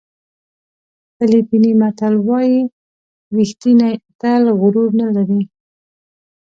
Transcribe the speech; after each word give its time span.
فلپیني 1.15 1.71
متل 1.81 2.13
وایي 2.27 2.59
ریښتینی 3.35 3.91
اتل 4.07 4.43
غرور 4.59 4.89
نه 5.01 5.07
لري. 5.15 5.41